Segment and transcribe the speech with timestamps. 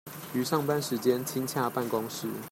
[0.33, 2.27] 於上班時間親洽辦公室